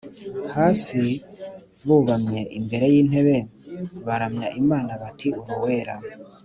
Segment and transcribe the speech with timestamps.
[0.55, 1.03] Hasi
[1.85, 3.35] bubamye imbere y’ intebe
[4.05, 5.95] baramya Imana bati uruwera